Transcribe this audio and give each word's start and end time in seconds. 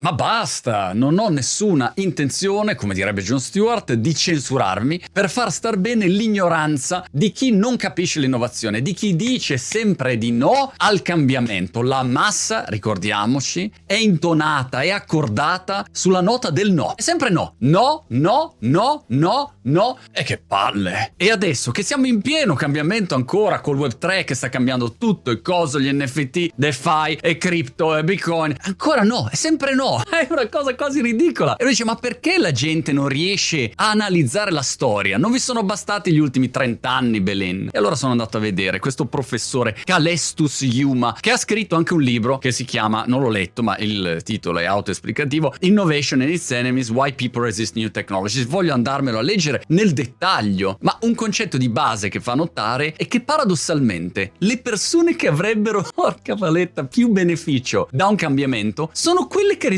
Ma 0.00 0.12
basta, 0.12 0.92
non 0.92 1.18
ho 1.18 1.28
nessuna 1.28 1.90
intenzione, 1.96 2.76
come 2.76 2.94
direbbe 2.94 3.20
John 3.20 3.40
Stewart, 3.40 3.94
di 3.94 4.14
censurarmi 4.14 5.02
per 5.12 5.28
far 5.28 5.50
star 5.50 5.76
bene 5.76 6.06
l'ignoranza 6.06 7.04
di 7.10 7.32
chi 7.32 7.50
non 7.50 7.74
capisce 7.74 8.20
l'innovazione, 8.20 8.80
di 8.80 8.92
chi 8.92 9.16
dice 9.16 9.58
sempre 9.58 10.16
di 10.16 10.30
no 10.30 10.72
al 10.76 11.02
cambiamento. 11.02 11.82
La 11.82 12.04
massa, 12.04 12.64
ricordiamoci, 12.68 13.72
è 13.84 13.94
intonata, 13.94 14.82
è 14.82 14.90
accordata 14.90 15.84
sulla 15.90 16.20
nota 16.20 16.50
del 16.50 16.70
no. 16.70 16.94
È 16.94 17.02
sempre 17.02 17.30
no, 17.30 17.56
no, 17.58 18.04
no, 18.10 18.54
no, 18.60 19.04
no, 19.08 19.52
no. 19.62 19.98
E 20.12 20.22
che 20.22 20.38
palle! 20.38 21.14
E 21.16 21.32
adesso 21.32 21.72
che 21.72 21.82
siamo 21.82 22.06
in 22.06 22.20
pieno 22.20 22.54
cambiamento 22.54 23.16
ancora 23.16 23.60
col 23.60 23.78
Web3 23.78 24.22
che 24.22 24.36
sta 24.36 24.48
cambiando 24.48 24.94
tutto, 24.96 25.32
il 25.32 25.42
coso, 25.42 25.80
gli 25.80 25.90
NFT, 25.92 26.50
DeFi 26.54 27.18
e 27.20 27.36
crypto 27.36 27.96
e 27.96 28.04
Bitcoin, 28.04 28.54
ancora 28.60 29.02
no, 29.02 29.28
è 29.28 29.34
sempre 29.34 29.74
no 29.74 29.86
è 30.10 30.26
una 30.30 30.48
cosa 30.48 30.74
quasi 30.74 31.00
ridicola. 31.00 31.56
E 31.56 31.62
lui 31.62 31.72
dice: 31.72 31.84
Ma 31.84 31.94
perché 31.94 32.38
la 32.38 32.52
gente 32.52 32.92
non 32.92 33.08
riesce 33.08 33.72
a 33.74 33.90
analizzare 33.90 34.50
la 34.50 34.62
storia? 34.62 35.18
Non 35.18 35.32
vi 35.32 35.38
sono 35.38 35.62
bastati 35.62 36.12
gli 36.12 36.18
ultimi 36.18 36.50
30 36.50 36.90
anni, 36.90 37.20
Belen. 37.20 37.70
E 37.72 37.78
allora 37.78 37.94
sono 37.94 38.12
andato 38.12 38.36
a 38.36 38.40
vedere 38.40 38.78
questo 38.78 39.06
professore 39.06 39.76
Calestus 39.84 40.62
Yuma, 40.62 41.16
che 41.18 41.30
ha 41.30 41.36
scritto 41.36 41.76
anche 41.76 41.94
un 41.94 42.02
libro 42.02 42.38
che 42.38 42.52
si 42.52 42.64
chiama, 42.64 43.04
non 43.06 43.22
l'ho 43.22 43.30
letto, 43.30 43.62
ma 43.62 43.76
il 43.78 44.20
titolo 44.24 44.58
è 44.58 44.64
autoesplicativo: 44.64 45.54
Innovation 45.60 46.20
and 46.20 46.30
its 46.30 46.50
Enemies: 46.50 46.90
Why 46.90 47.14
People 47.14 47.44
Resist 47.44 47.76
New 47.76 47.90
Technologies. 47.90 48.46
Voglio 48.46 48.74
andarmelo 48.74 49.18
a 49.18 49.22
leggere 49.22 49.62
nel 49.68 49.92
dettaglio. 49.92 50.78
Ma 50.80 50.96
un 51.02 51.14
concetto 51.14 51.56
di 51.56 51.68
base 51.68 52.08
che 52.08 52.20
fa 52.20 52.34
notare 52.34 52.94
è 52.96 53.06
che 53.06 53.20
paradossalmente 53.20 54.32
le 54.38 54.58
persone 54.58 55.16
che 55.16 55.28
avrebbero, 55.28 55.86
porca 55.94 56.34
paletta, 56.34 56.84
più 56.84 57.08
beneficio 57.08 57.88
da 57.90 58.06
un 58.06 58.16
cambiamento 58.16 58.90
sono 58.92 59.26
quelle 59.26 59.56
che 59.56 59.68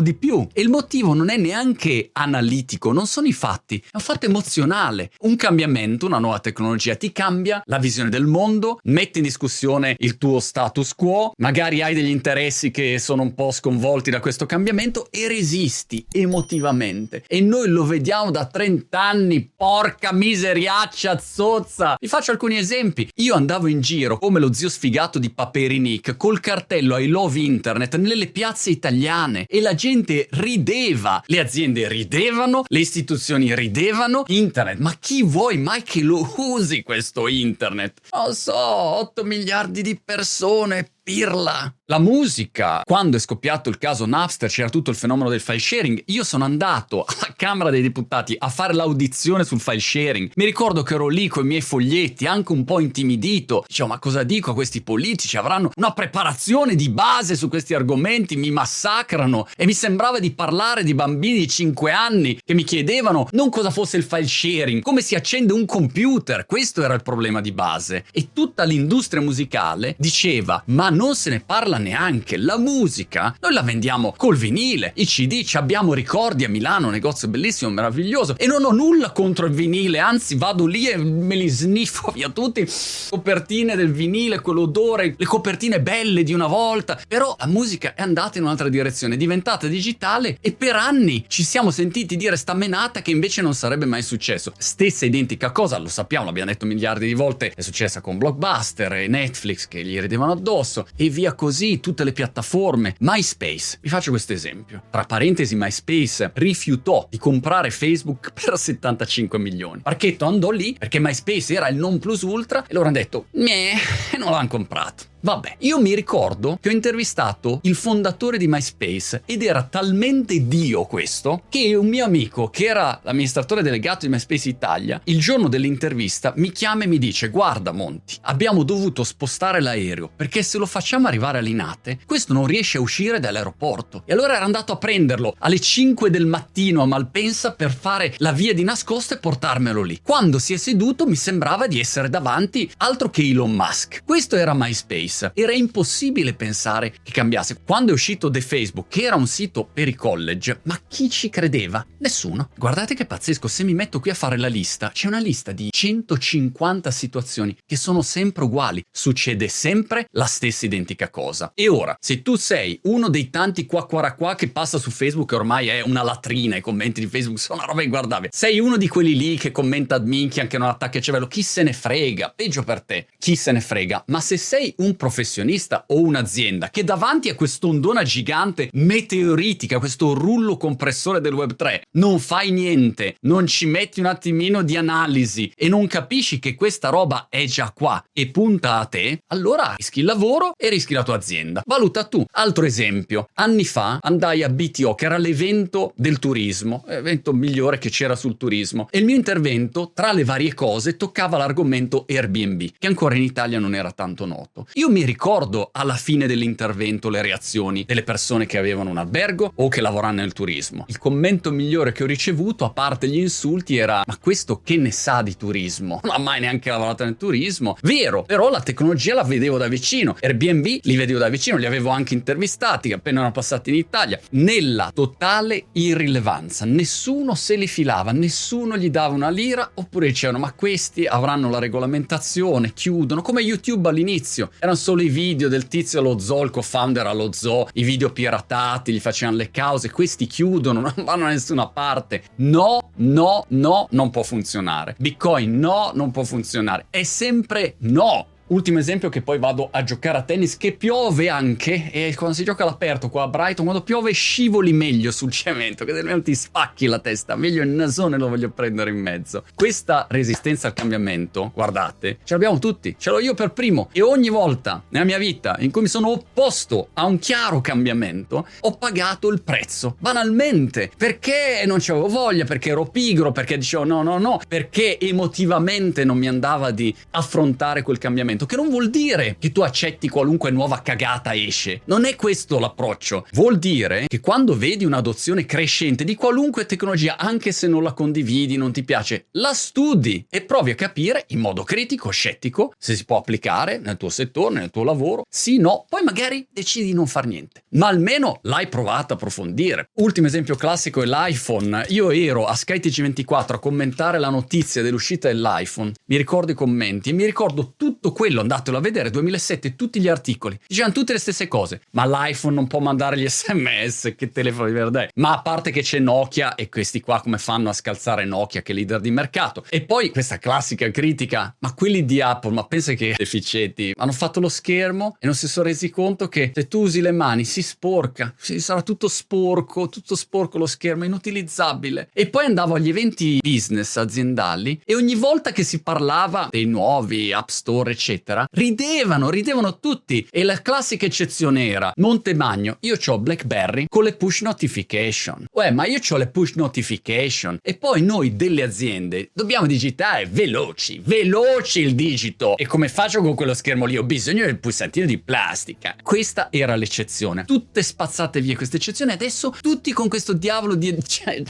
di 0.00 0.14
più. 0.14 0.46
E 0.52 0.60
il 0.60 0.68
motivo 0.68 1.14
non 1.14 1.30
è 1.30 1.36
neanche 1.36 2.10
analitico, 2.12 2.92
non 2.92 3.06
sono 3.06 3.26
i 3.26 3.32
fatti, 3.32 3.78
è 3.78 3.94
un 3.94 4.00
fatto 4.00 4.26
emozionale. 4.26 5.10
Un 5.20 5.36
cambiamento, 5.36 6.06
una 6.06 6.18
nuova 6.18 6.38
tecnologia 6.38 6.94
ti 6.94 7.12
cambia 7.12 7.62
la 7.64 7.78
visione 7.78 8.08
del 8.08 8.26
mondo, 8.26 8.78
mette 8.84 9.18
in 9.18 9.24
discussione 9.24 9.96
il 9.98 10.16
tuo 10.16 10.40
status 10.40 10.94
quo, 10.94 11.32
magari 11.38 11.82
hai 11.82 11.94
degli 11.94 12.08
interessi 12.08 12.70
che 12.70 12.98
sono 12.98 13.22
un 13.22 13.34
po' 13.34 13.50
sconvolti 13.50 14.10
da 14.10 14.20
questo 14.20 14.46
cambiamento 14.46 15.08
e 15.10 15.28
resisti 15.28 16.06
emotivamente. 16.10 17.24
E 17.26 17.40
noi 17.40 17.68
lo 17.68 17.84
vediamo 17.84 18.30
da 18.30 18.46
30 18.46 19.00
anni, 19.00 19.50
porca 19.56 20.12
miseriaccia 20.12 21.18
zozza. 21.18 21.96
Vi 21.98 22.08
faccio 22.08 22.30
alcuni 22.30 22.56
esempi. 22.58 23.10
Io 23.16 23.34
andavo 23.34 23.66
in 23.66 23.80
giro 23.80 24.18
come 24.18 24.40
lo 24.40 24.52
zio 24.52 24.68
sfigato 24.68 25.18
di 25.18 25.30
Paperinik 25.30 26.16
col 26.16 26.40
cartello 26.40 26.98
I 26.98 27.08
love 27.08 27.38
internet 27.38 27.96
nelle 27.96 28.26
piazze 28.28 28.70
italiane 28.70 29.46
e 29.50 29.60
la 29.62 29.74
gente 29.74 30.28
rideva, 30.32 31.22
le 31.26 31.40
aziende 31.40 31.88
ridevano, 31.88 32.64
le 32.68 32.78
istituzioni 32.80 33.54
ridevano, 33.54 34.24
internet, 34.26 34.78
ma 34.78 34.94
chi 35.00 35.22
vuoi 35.22 35.56
mai 35.56 35.82
che 35.82 36.02
lo 36.02 36.30
usi 36.36 36.82
questo 36.82 37.26
internet? 37.26 38.00
Non 38.12 38.34
so, 38.34 38.54
8 38.54 39.24
miliardi 39.24 39.80
di 39.80 39.98
persone, 40.04 40.90
pirla. 41.08 41.72
La 41.90 41.98
musica, 41.98 42.82
quando 42.84 43.16
è 43.16 43.18
scoppiato 43.18 43.70
il 43.70 43.78
caso 43.78 44.04
Napster, 44.04 44.50
c'era 44.50 44.68
tutto 44.68 44.90
il 44.90 44.96
fenomeno 44.96 45.30
del 45.30 45.40
file 45.40 45.58
sharing. 45.58 46.02
Io 46.08 46.22
sono 46.22 46.44
andato 46.44 47.02
alla 47.08 47.32
Camera 47.34 47.70
dei 47.70 47.80
Deputati 47.80 48.36
a 48.38 48.50
fare 48.50 48.74
l'audizione 48.74 49.42
sul 49.42 49.58
file 49.58 49.80
sharing. 49.80 50.32
Mi 50.34 50.44
ricordo 50.44 50.82
che 50.82 50.92
ero 50.92 51.08
lì 51.08 51.28
con 51.28 51.44
i 51.44 51.46
miei 51.46 51.60
foglietti, 51.62 52.26
anche 52.26 52.52
un 52.52 52.64
po' 52.64 52.80
intimidito. 52.80 53.64
Dicevo, 53.66 53.88
ma 53.88 53.98
cosa 53.98 54.22
dico 54.22 54.50
a 54.50 54.54
questi 54.54 54.82
politici? 54.82 55.38
Avranno 55.38 55.70
una 55.76 55.94
preparazione 55.94 56.74
di 56.74 56.90
base 56.90 57.36
su 57.36 57.48
questi 57.48 57.72
argomenti, 57.72 58.36
mi 58.36 58.50
massacrano. 58.50 59.48
E 59.56 59.64
mi 59.64 59.72
sembrava 59.72 60.18
di 60.18 60.32
parlare 60.32 60.84
di 60.84 60.92
bambini 60.92 61.38
di 61.38 61.48
5 61.48 61.90
anni 61.90 62.38
che 62.44 62.52
mi 62.52 62.64
chiedevano 62.64 63.28
non 63.30 63.48
cosa 63.48 63.70
fosse 63.70 63.96
il 63.96 64.04
file 64.04 64.28
sharing, 64.28 64.82
come 64.82 65.00
si 65.00 65.14
accende 65.14 65.54
un 65.54 65.64
computer. 65.64 66.44
Questo 66.44 66.82
era 66.82 66.92
il 66.92 67.02
problema 67.02 67.40
di 67.40 67.52
base. 67.52 68.04
E 68.12 68.28
tutta 68.34 68.64
l'industria 68.64 69.22
musicale 69.22 69.94
diceva, 69.96 70.62
ma 70.66 70.90
non 70.98 71.14
se 71.14 71.30
ne 71.30 71.38
parla 71.38 71.78
neanche. 71.78 72.36
La 72.36 72.58
musica, 72.58 73.32
noi 73.40 73.52
la 73.52 73.62
vendiamo 73.62 74.12
col 74.16 74.36
vinile, 74.36 74.90
i 74.96 75.06
CD, 75.06 75.44
ci 75.44 75.56
abbiamo 75.56 75.94
ricordi 75.94 76.42
a 76.42 76.48
Milano, 76.48 76.86
un 76.86 76.92
negozio 76.92 77.28
bellissimo, 77.28 77.70
meraviglioso. 77.70 78.36
E 78.36 78.48
non 78.48 78.64
ho 78.64 78.72
nulla 78.72 79.12
contro 79.12 79.46
il 79.46 79.52
vinile, 79.52 80.00
anzi 80.00 80.34
vado 80.34 80.66
lì 80.66 80.88
e 80.88 80.96
me 80.96 81.36
li 81.36 81.48
sniffo 81.48 82.10
via 82.12 82.28
tutti. 82.30 82.68
Copertine 83.10 83.76
del 83.76 83.92
vinile, 83.92 84.40
quell'odore, 84.40 85.14
le 85.16 85.24
copertine 85.24 85.80
belle 85.80 86.24
di 86.24 86.34
una 86.34 86.48
volta. 86.48 87.00
Però 87.06 87.36
la 87.38 87.46
musica 87.46 87.94
è 87.94 88.02
andata 88.02 88.38
in 88.38 88.44
un'altra 88.44 88.68
direzione, 88.68 89.14
è 89.14 89.16
diventata 89.16 89.68
digitale 89.68 90.38
e 90.40 90.50
per 90.50 90.74
anni 90.74 91.24
ci 91.28 91.44
siamo 91.44 91.70
sentiti 91.70 92.16
dire 92.16 92.36
sta 92.36 92.54
menata 92.54 93.02
che 93.02 93.12
invece 93.12 93.40
non 93.40 93.54
sarebbe 93.54 93.86
mai 93.86 94.02
successo. 94.02 94.52
Stessa 94.58 95.06
identica 95.06 95.52
cosa, 95.52 95.78
lo 95.78 95.88
sappiamo, 95.88 96.24
l'abbiamo 96.24 96.50
detto 96.50 96.66
miliardi 96.66 97.06
di 97.06 97.14
volte, 97.14 97.52
è 97.54 97.60
successa 97.60 98.00
con 98.00 98.18
Blockbuster 98.18 98.94
e 98.94 99.06
Netflix 99.06 99.68
che 99.68 99.84
gli 99.84 100.00
ridevano 100.00 100.32
addosso 100.32 100.86
e 100.96 101.08
via 101.08 101.34
così 101.34 101.80
tutte 101.80 102.04
le 102.04 102.12
piattaforme. 102.12 102.94
MySpace, 103.00 103.78
vi 103.80 103.88
faccio 103.88 104.10
questo 104.10 104.32
esempio. 104.32 104.82
Tra 104.90 105.04
parentesi, 105.04 105.54
MySpace 105.56 106.30
rifiutò 106.34 107.06
di 107.10 107.18
comprare 107.18 107.70
Facebook 107.70 108.32
per 108.38 108.58
75 108.58 109.38
milioni. 109.38 109.82
Parchetto 109.82 110.24
andò 110.24 110.50
lì 110.50 110.76
perché 110.78 110.98
MySpace 110.98 111.54
era 111.54 111.68
il 111.68 111.76
non 111.76 111.98
plus 111.98 112.22
ultra 112.22 112.62
e 112.66 112.74
loro 112.74 112.86
hanno 112.86 112.96
detto, 112.96 113.26
meh, 113.32 113.72
non 114.18 114.30
l'hanno 114.30 114.48
comprato. 114.48 115.04
Vabbè, 115.20 115.56
io 115.60 115.80
mi 115.80 115.96
ricordo 115.96 116.58
che 116.60 116.68
ho 116.68 116.72
intervistato 116.72 117.58
il 117.62 117.74
fondatore 117.74 118.38
di 118.38 118.46
MySpace 118.46 119.22
ed 119.26 119.42
era 119.42 119.64
talmente 119.64 120.46
dio 120.46 120.84
questo 120.84 121.42
che 121.48 121.74
un 121.74 121.88
mio 121.88 122.04
amico, 122.04 122.50
che 122.50 122.66
era 122.66 123.00
l'amministratore 123.02 123.62
delegato 123.62 124.06
di 124.06 124.12
MySpace 124.12 124.48
Italia, 124.48 125.00
il 125.04 125.18
giorno 125.18 125.48
dell'intervista 125.48 126.32
mi 126.36 126.52
chiama 126.52 126.84
e 126.84 126.86
mi 126.86 126.98
dice: 126.98 127.30
Guarda, 127.30 127.72
Monti, 127.72 128.16
abbiamo 128.22 128.62
dovuto 128.62 129.02
spostare 129.02 129.60
l'aereo 129.60 130.08
perché 130.14 130.44
se 130.44 130.56
lo 130.56 130.66
facciamo 130.66 131.08
arrivare 131.08 131.38
a 131.38 131.40
Linate, 131.40 131.98
questo 132.06 132.32
non 132.32 132.46
riesce 132.46 132.78
a 132.78 132.80
uscire 132.80 133.18
dall'aeroporto. 133.18 134.02
E 134.06 134.12
allora 134.12 134.36
era 134.36 134.44
andato 134.44 134.70
a 134.72 134.76
prenderlo 134.76 135.34
alle 135.40 135.58
5 135.58 136.10
del 136.10 136.26
mattino 136.26 136.82
a 136.82 136.86
Malpensa 136.86 137.54
per 137.54 137.74
fare 137.74 138.14
la 138.18 138.30
via 138.30 138.54
di 138.54 138.62
nascosto 138.62 139.14
e 139.14 139.18
portarmelo 139.18 139.82
lì. 139.82 139.98
Quando 140.00 140.38
si 140.38 140.52
è 140.52 140.56
seduto 140.56 141.06
mi 141.06 141.16
sembrava 141.16 141.66
di 141.66 141.80
essere 141.80 142.08
davanti 142.08 142.70
altro 142.76 143.10
che 143.10 143.22
Elon 143.22 143.50
Musk. 143.50 144.02
Questo 144.04 144.36
era 144.36 144.54
MySpace. 144.54 145.07
Face. 145.08 145.32
Era 145.34 145.52
impossibile 145.52 146.34
pensare 146.34 146.94
che 147.02 147.12
cambiasse. 147.12 147.60
Quando 147.64 147.90
è 147.90 147.94
uscito 147.94 148.30
The 148.30 148.40
Facebook, 148.40 148.88
che 148.88 149.02
era 149.02 149.16
un 149.16 149.26
sito 149.26 149.68
per 149.72 149.88
i 149.88 149.94
college, 149.94 150.60
ma 150.64 150.78
chi 150.86 151.10
ci 151.10 151.30
credeva? 151.30 151.84
Nessuno. 151.98 152.50
Guardate 152.56 152.94
che 152.94 153.06
pazzesco, 153.06 153.48
se 153.48 153.64
mi 153.64 153.74
metto 153.74 153.98
qui 154.00 154.10
a 154.10 154.14
fare 154.14 154.36
la 154.36 154.46
lista, 154.46 154.90
c'è 154.92 155.08
una 155.08 155.18
lista 155.18 155.52
di 155.52 155.68
150 155.70 156.90
situazioni 156.90 157.56
che 157.66 157.76
sono 157.76 158.02
sempre 158.02 158.44
uguali. 158.44 158.84
Succede 158.90 159.48
sempre 159.48 160.06
la 160.12 160.26
stessa 160.26 160.66
identica 160.66 161.10
cosa. 161.10 161.50
E 161.54 161.68
ora, 161.68 161.96
se 161.98 162.22
tu 162.22 162.36
sei 162.36 162.78
uno 162.84 163.08
dei 163.08 163.30
tanti 163.30 163.66
qua 163.66 163.86
qua 163.86 164.12
qua 164.12 164.34
che 164.34 164.48
passa 164.48 164.78
su 164.78 164.90
Facebook 164.90 165.32
ormai 165.32 165.68
è 165.68 165.80
una 165.80 166.02
latrina, 166.02 166.56
i 166.56 166.60
commenti 166.60 167.00
di 167.00 167.06
Facebook 167.06 167.38
sono 167.38 167.58
una 167.58 167.68
roba 167.68 167.82
inguardabile. 167.82 168.30
Sei 168.32 168.60
uno 168.60 168.76
di 168.76 168.88
quelli 168.88 169.16
lì 169.16 169.36
che 169.36 169.50
commenta 169.50 169.96
ad 169.96 170.06
minchia 170.06 170.42
anche 170.42 170.58
non 170.58 170.68
attacca 170.68 170.98
il 170.98 171.04
cervello, 171.04 171.26
chi 171.26 171.42
se 171.42 171.62
ne 171.62 171.72
frega? 171.72 172.32
Peggio 172.34 172.62
per 172.62 172.82
te, 172.82 173.06
chi 173.18 173.34
se 173.34 173.52
ne 173.52 173.60
frega. 173.60 174.04
Ma 174.06 174.20
se 174.20 174.36
sei 174.36 174.74
un 174.78 174.96
professionista 174.98 175.84
o 175.86 176.00
un'azienda 176.02 176.68
che 176.68 176.84
davanti 176.84 177.30
a 177.30 177.34
quest'ondona 177.34 178.02
gigante 178.02 178.68
meteoritica, 178.74 179.78
questo 179.78 180.12
rullo 180.12 180.58
compressore 180.58 181.22
del 181.22 181.32
Web 181.32 181.56
3, 181.56 181.84
non 181.92 182.18
fai 182.18 182.50
niente, 182.50 183.16
non 183.22 183.46
ci 183.46 183.64
metti 183.64 184.00
un 184.00 184.06
attimino 184.06 184.62
di 184.62 184.76
analisi 184.76 185.50
e 185.56 185.68
non 185.68 185.86
capisci 185.86 186.38
che 186.38 186.54
questa 186.54 186.90
roba 186.90 187.28
è 187.30 187.46
già 187.46 187.72
qua 187.74 188.04
e 188.12 188.26
punta 188.28 188.78
a 188.80 188.84
te, 188.84 189.20
allora 189.28 189.74
rischi 189.76 190.00
il 190.00 190.04
lavoro 190.04 190.52
e 190.56 190.68
rischi 190.68 190.92
la 190.92 191.02
tua 191.02 191.16
azienda. 191.16 191.62
Valuta 191.64 192.04
tu. 192.04 192.24
Altro 192.32 192.64
esempio, 192.64 193.28
anni 193.34 193.64
fa 193.64 193.98
andai 194.02 194.42
a 194.42 194.48
BTO, 194.48 194.94
che 194.94 195.04
era 195.04 195.16
l'evento 195.16 195.92
del 195.96 196.18
turismo, 196.18 196.84
l'evento 196.88 197.32
migliore 197.32 197.78
che 197.78 197.90
c'era 197.90 198.16
sul 198.16 198.36
turismo, 198.36 198.88
e 198.90 198.98
il 198.98 199.04
mio 199.04 199.14
intervento, 199.16 199.92
tra 199.94 200.12
le 200.12 200.24
varie 200.24 200.54
cose, 200.54 200.96
toccava 200.96 201.36
l'argomento 201.36 202.04
Airbnb, 202.08 202.70
che 202.78 202.86
ancora 202.86 203.14
in 203.14 203.22
Italia 203.22 203.58
non 203.58 203.74
era 203.74 203.92
tanto 203.92 204.26
noto. 204.26 204.66
Io 204.74 204.87
io 204.88 204.94
mi 204.94 205.04
ricordo 205.04 205.68
alla 205.70 205.96
fine 205.96 206.26
dell'intervento 206.26 207.10
le 207.10 207.20
reazioni 207.20 207.84
delle 207.84 208.02
persone 208.02 208.46
che 208.46 208.56
avevano 208.56 208.88
un 208.88 208.96
albergo 208.96 209.52
o 209.56 209.68
che 209.68 209.82
lavoravano 209.82 210.22
nel 210.22 210.32
turismo. 210.32 210.86
Il 210.88 210.96
commento 210.96 211.50
migliore 211.50 211.92
che 211.92 212.04
ho 212.04 212.06
ricevuto, 212.06 212.64
a 212.64 212.70
parte 212.70 213.06
gli 213.06 213.18
insulti, 213.18 213.76
era: 213.76 214.02
Ma 214.06 214.16
questo 214.16 214.62
che 214.64 214.78
ne 214.78 214.90
sa 214.90 215.20
di 215.20 215.36
turismo? 215.36 216.00
Non 216.02 216.14
ha 216.14 216.18
mai 216.18 216.40
neanche 216.40 216.70
lavorato 216.70 217.04
nel 217.04 217.18
turismo. 217.18 217.76
Vero, 217.82 218.22
però 218.22 218.48
la 218.48 218.62
tecnologia 218.62 219.14
la 219.14 219.24
vedevo 219.24 219.58
da 219.58 219.68
vicino. 219.68 220.16
Airbnb 220.18 220.64
li 220.82 220.96
vedevo 220.96 221.18
da 221.18 221.28
vicino, 221.28 221.58
li 221.58 221.66
avevo 221.66 221.90
anche 221.90 222.14
intervistati 222.14 222.92
appena 222.92 223.18
erano 223.18 223.34
passati 223.34 223.68
in 223.68 223.76
Italia. 223.76 224.18
Nella 224.30 224.90
totale 224.94 225.66
irrilevanza, 225.72 226.64
nessuno 226.64 227.34
se 227.34 227.56
li 227.56 227.66
filava, 227.66 228.12
nessuno 228.12 228.78
gli 228.78 228.88
dava 228.88 229.12
una 229.12 229.28
lira, 229.28 229.70
oppure 229.74 230.06
dicevano: 230.06 230.38
Ma 230.38 230.52
questi 230.52 231.04
avranno 231.04 231.50
la 231.50 231.58
regolamentazione, 231.58 232.72
chiudono, 232.72 233.20
come 233.20 233.42
YouTube 233.42 233.86
all'inizio. 233.90 234.50
Erano 234.58 234.76
solo 234.78 235.02
i 235.02 235.08
video 235.08 235.48
del 235.48 235.68
tizio 235.68 236.00
allo 236.00 236.18
zoo, 236.18 236.44
il 236.44 236.50
co-founder 236.50 237.06
allo 237.06 237.32
zoo, 237.32 237.68
i 237.74 237.82
video 237.82 238.10
piratati, 238.10 238.92
gli 238.92 239.00
facevano 239.00 239.36
le 239.36 239.50
cause, 239.50 239.90
questi 239.90 240.26
chiudono, 240.26 240.80
non 240.96 241.04
vanno 241.04 241.24
da 241.24 241.30
nessuna 241.30 241.68
parte. 241.68 242.22
No, 242.36 242.78
no, 242.96 243.44
no, 243.48 243.88
non 243.90 244.10
può 244.10 244.22
funzionare. 244.22 244.94
Bitcoin 244.98 245.58
no, 245.58 245.90
non 245.94 246.10
può 246.10 246.24
funzionare. 246.24 246.86
È 246.88 247.02
sempre 247.02 247.74
no. 247.80 248.26
Ultimo 248.48 248.78
esempio 248.78 249.10
che 249.10 249.20
poi 249.20 249.38
vado 249.38 249.68
a 249.70 249.82
giocare 249.82 250.16
a 250.16 250.22
tennis 250.22 250.56
che 250.56 250.72
piove 250.72 251.28
anche 251.28 251.90
e 251.92 252.14
quando 252.16 252.34
si 252.34 252.44
gioca 252.44 252.62
all'aperto 252.62 253.10
qua 253.10 253.24
a 253.24 253.28
Brighton 253.28 253.66
quando 253.66 253.82
piove 253.82 254.10
scivoli 254.12 254.72
meglio 254.72 255.10
sul 255.10 255.30
cemento 255.30 255.84
che 255.84 255.92
almeno 255.92 256.22
ti 256.22 256.34
spacchi 256.34 256.86
la 256.86 256.98
testa 256.98 257.36
meglio 257.36 257.62
il 257.62 257.68
nasone 257.68 258.16
lo 258.16 258.28
voglio 258.30 258.48
prendere 258.48 258.88
in 258.88 259.00
mezzo. 259.00 259.44
Questa 259.54 260.06
resistenza 260.08 260.68
al 260.68 260.72
cambiamento 260.72 261.50
guardate 261.52 262.20
ce 262.24 262.32
l'abbiamo 262.32 262.58
tutti 262.58 262.96
ce 262.98 263.10
l'ho 263.10 263.18
io 263.18 263.34
per 263.34 263.52
primo 263.52 263.90
e 263.92 264.00
ogni 264.00 264.30
volta 264.30 264.82
nella 264.88 265.04
mia 265.04 265.18
vita 265.18 265.56
in 265.58 265.70
cui 265.70 265.82
mi 265.82 265.88
sono 265.88 266.08
opposto 266.08 266.88
a 266.94 267.04
un 267.04 267.18
chiaro 267.18 267.60
cambiamento 267.60 268.46
ho 268.60 268.78
pagato 268.78 269.28
il 269.28 269.42
prezzo 269.42 269.96
banalmente 269.98 270.90
perché 270.96 271.64
non 271.66 271.80
c'avevo 271.80 272.08
voglia 272.08 272.46
perché 272.46 272.70
ero 272.70 272.86
pigro 272.86 273.30
perché 273.30 273.58
dicevo 273.58 273.84
no 273.84 274.02
no 274.02 274.16
no 274.16 274.40
perché 274.48 274.98
emotivamente 274.98 276.04
non 276.04 276.16
mi 276.16 276.28
andava 276.28 276.70
di 276.70 276.94
affrontare 277.10 277.82
quel 277.82 277.98
cambiamento 277.98 278.36
cambiamento, 278.38 278.46
che 278.46 278.56
non 278.56 278.68
vuol 278.68 278.90
dire 278.90 279.36
che 279.38 279.50
tu 279.50 279.62
accetti 279.62 280.08
qualunque 280.08 280.50
nuova 280.50 280.80
cagata 280.82 281.34
esce. 281.34 281.80
Non 281.86 282.04
è 282.04 282.14
questo 282.14 282.58
l'approccio. 282.58 283.26
Vuol 283.32 283.58
dire 283.58 284.04
che 284.06 284.20
quando 284.20 284.56
vedi 284.56 284.84
un'adozione 284.84 285.44
crescente 285.44 286.04
di 286.04 286.14
qualunque 286.14 286.66
tecnologia, 286.66 287.16
anche 287.16 287.52
se 287.52 287.66
non 287.66 287.82
la 287.82 287.92
condividi, 287.92 288.56
non 288.56 288.72
ti 288.72 288.84
piace, 288.84 289.26
la 289.32 289.52
studi 289.52 290.24
e 290.30 290.42
provi 290.42 290.70
a 290.70 290.74
capire 290.74 291.24
in 291.28 291.40
modo 291.40 291.64
critico, 291.64 292.10
scettico, 292.10 292.72
se 292.78 292.94
si 292.94 293.04
può 293.04 293.18
applicare 293.18 293.78
nel 293.78 293.96
tuo 293.96 294.10
settore, 294.10 294.54
nel 294.54 294.70
tuo 294.70 294.84
lavoro. 294.84 295.24
Sì, 295.28 295.58
no, 295.58 295.84
poi 295.88 296.02
magari 296.02 296.46
decidi 296.50 296.86
di 296.86 296.92
non 296.92 297.06
fare 297.06 297.26
niente. 297.26 297.64
Ma 297.70 297.88
almeno 297.88 298.38
l'hai 298.42 298.68
provato 298.68 299.12
a 299.12 299.16
approfondire. 299.16 299.90
Ultimo 299.94 300.26
esempio 300.26 300.54
classico 300.54 301.02
è 301.02 301.06
l'iPhone. 301.06 301.86
Io 301.88 302.10
ero 302.10 302.46
a 302.46 302.52
SkyTG24 302.52 303.54
a 303.54 303.58
commentare 303.58 304.18
la 304.18 304.30
notizia 304.30 304.82
dell'uscita 304.82 305.28
dell'iPhone. 305.28 305.92
Mi 306.06 306.16
ricordo 306.16 306.52
i 306.52 306.54
commenti 306.54 307.10
e 307.10 307.12
mi 307.12 307.24
ricordo 307.24 307.74
tutto 307.76 308.12
quello 308.12 308.27
quello, 308.28 308.42
andatelo 308.42 308.76
a 308.76 308.80
vedere, 308.80 309.08
2007, 309.08 309.74
tutti 309.74 310.00
gli 310.00 310.08
articoli, 310.08 310.58
dicevano 310.66 310.92
tutte 310.92 311.14
le 311.14 311.18
stesse 311.18 311.48
cose, 311.48 311.80
ma 311.92 312.04
l'iPhone 312.04 312.54
non 312.54 312.66
può 312.66 312.78
mandare 312.78 313.18
gli 313.18 313.24
sms, 313.26 314.12
che 314.16 314.30
telefono 314.30 314.66
di 314.66 314.74
verdad 314.74 315.08
Ma 315.14 315.32
a 315.32 315.40
parte 315.40 315.70
che 315.70 315.80
c'è 315.80 315.98
Nokia 315.98 316.54
e 316.54 316.68
questi 316.68 317.00
qua 317.00 317.22
come 317.22 317.38
fanno 317.38 317.70
a 317.70 317.72
scalzare 317.72 318.26
Nokia 318.26 318.60
che 318.60 318.72
è 318.72 318.74
leader 318.74 319.00
di 319.00 319.10
mercato. 319.10 319.64
E 319.70 319.80
poi 319.80 320.10
questa 320.10 320.36
classica 320.36 320.90
critica, 320.90 321.54
ma 321.60 321.72
quelli 321.72 322.04
di 322.04 322.20
Apple, 322.20 322.52
ma 322.52 322.64
pensa 322.64 322.92
che 322.92 323.14
deficienti, 323.16 323.94
hanno 323.96 324.12
fatto 324.12 324.40
lo 324.40 324.50
schermo 324.50 325.16
e 325.18 325.24
non 325.24 325.34
si 325.34 325.48
sono 325.48 325.66
resi 325.66 325.88
conto 325.88 326.28
che 326.28 326.52
se 326.54 326.68
tu 326.68 326.82
usi 326.82 327.00
le 327.00 327.12
mani 327.12 327.44
si 327.44 327.62
sporca, 327.62 328.34
sarà 328.36 328.82
tutto 328.82 329.08
sporco, 329.08 329.88
tutto 329.88 330.14
sporco 330.14 330.58
lo 330.58 330.66
schermo, 330.66 331.04
inutilizzabile. 331.04 332.10
E 332.12 332.28
poi 332.28 332.44
andavo 332.44 332.74
agli 332.74 332.90
eventi 332.90 333.38
business 333.40 333.96
aziendali 333.96 334.82
e 334.84 334.94
ogni 334.94 335.14
volta 335.14 335.50
che 335.50 335.62
si 335.62 335.82
parlava 335.82 336.48
dei 336.50 336.66
nuovi 336.66 337.32
App 337.32 337.48
Store, 337.48 337.90
eccetera, 337.90 338.16
eccetera, 338.18 338.46
ridevano, 338.50 339.30
ridevano 339.30 339.78
tutti. 339.78 340.26
E 340.30 340.42
la 340.42 340.60
classica 340.60 341.06
eccezione 341.06 341.68
era 341.68 341.92
Montemagno, 341.96 342.76
io 342.80 342.96
ho 343.06 343.18
BlackBerry 343.18 343.86
con 343.88 344.04
le 344.04 344.14
push 344.14 344.42
notification. 344.42 345.46
Uè, 345.50 345.70
ma 345.70 345.86
io 345.86 345.98
ho 346.08 346.16
le 346.16 346.28
push 346.28 346.54
notification. 346.54 347.58
E 347.62 347.76
poi 347.76 348.02
noi 348.02 348.36
delle 348.36 348.62
aziende 348.62 349.30
dobbiamo 349.32 349.66
digitare 349.66 350.26
veloci, 350.26 351.00
veloci 351.02 351.80
il 351.80 351.94
digito. 351.94 352.56
E 352.56 352.66
come 352.66 352.88
faccio 352.88 353.22
con 353.22 353.34
quello 353.34 353.54
schermo 353.54 353.86
lì? 353.86 353.96
Ho 353.96 354.04
bisogno 354.04 354.44
del 354.44 354.58
pulsantino 354.58 355.06
di 355.06 355.18
plastica. 355.18 355.94
Questa 356.02 356.48
era 356.50 356.74
l'eccezione. 356.76 357.44
Tutte 357.44 357.82
spazzate 357.82 358.40
via 358.40 358.56
queste 358.56 358.76
eccezioni. 358.76 359.12
Adesso 359.12 359.54
tutti 359.60 359.92
con 359.92 360.08
questo 360.08 360.32
diavolo 360.32 360.74
di... 360.74 360.96
Cioè, 361.08 361.42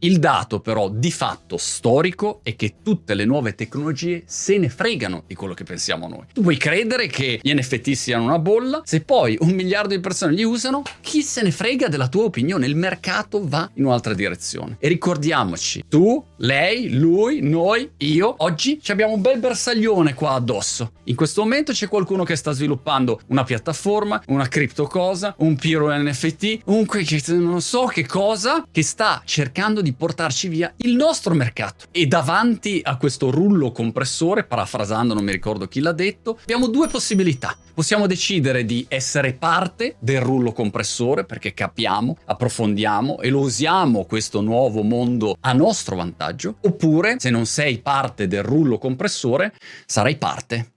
il 0.00 0.18
dato 0.18 0.60
però 0.60 0.88
di 0.88 1.10
fatto 1.10 1.56
storico 1.56 2.40
è 2.42 2.54
che 2.56 2.76
tutte 2.82 3.14
le 3.14 3.24
nuove 3.24 3.54
tecnologie 3.54 4.22
se 4.26 4.58
ne 4.58 4.68
fregano 4.68 5.24
di 5.26 5.34
quello 5.34 5.54
che 5.54 5.64
pensiamo 5.64 5.95
siamo 5.96 6.08
noi. 6.08 6.24
Tu 6.32 6.42
puoi 6.42 6.56
credere 6.56 7.06
che 7.06 7.40
gli 7.42 7.52
NFT 7.52 7.92
siano 7.92 8.24
una 8.24 8.38
bolla, 8.38 8.82
se 8.84 9.00
poi 9.00 9.36
un 9.40 9.50
miliardo 9.50 9.94
di 9.94 10.00
persone 10.00 10.32
li 10.32 10.44
usano, 10.44 10.82
chi 11.00 11.22
se 11.22 11.42
ne 11.42 11.50
frega 11.50 11.88
della 11.88 12.08
tua 12.08 12.24
opinione? 12.24 12.66
Il 12.66 12.76
mercato 12.76 13.40
va 13.46 13.68
in 13.74 13.86
un'altra 13.86 14.14
direzione. 14.14 14.76
E 14.78 14.88
ricordiamoci, 14.88 15.84
tu, 15.88 16.22
lei, 16.38 16.96
lui, 16.96 17.40
noi, 17.40 17.90
io, 17.98 18.34
oggi 18.38 18.80
abbiamo 18.88 19.14
un 19.14 19.22
bel 19.22 19.38
bersaglione 19.38 20.14
qua 20.14 20.32
addosso. 20.32 20.92
In 21.04 21.16
questo 21.16 21.42
momento 21.42 21.72
c'è 21.72 21.88
qualcuno 21.88 22.24
che 22.24 22.36
sta 22.36 22.52
sviluppando 22.52 23.20
una 23.28 23.44
piattaforma, 23.44 24.22
una 24.26 24.48
cripto 24.48 24.86
cosa, 24.86 25.34
un 25.38 25.56
piro 25.56 25.90
NFT, 25.96 26.60
un 26.66 26.84
non 27.28 27.62
so 27.62 27.86
che 27.86 28.06
cosa, 28.06 28.66
che 28.70 28.82
sta 28.82 29.22
cercando 29.24 29.80
di 29.80 29.92
portarci 29.92 30.48
via 30.48 30.72
il 30.78 30.94
nostro 30.94 31.34
mercato. 31.34 31.86
E 31.90 32.06
davanti 32.06 32.80
a 32.82 32.96
questo 32.96 33.30
rullo 33.30 33.72
compressore, 33.72 34.44
parafrasando, 34.44 35.14
non 35.14 35.24
mi 35.24 35.32
ricordo 35.32 35.66
chi 35.68 35.80
l'ha 35.86 35.92
detto, 35.92 36.38
abbiamo 36.42 36.68
due 36.68 36.88
possibilità. 36.88 37.56
Possiamo 37.72 38.06
decidere 38.06 38.64
di 38.64 38.84
essere 38.88 39.34
parte 39.34 39.96
del 39.98 40.20
rullo 40.20 40.52
compressore 40.52 41.24
perché 41.24 41.52
capiamo, 41.54 42.16
approfondiamo 42.24 43.20
e 43.20 43.28
lo 43.28 43.40
usiamo 43.40 44.04
questo 44.04 44.40
nuovo 44.40 44.82
mondo 44.82 45.36
a 45.40 45.52
nostro 45.52 45.96
vantaggio, 45.96 46.56
oppure 46.62 47.16
se 47.18 47.30
non 47.30 47.46
sei 47.46 47.78
parte 47.78 48.26
del 48.26 48.42
rullo 48.42 48.78
compressore, 48.78 49.54
sarai 49.84 50.16
parte 50.16 50.72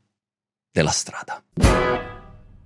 della 0.71 0.91
strada. 0.91 2.08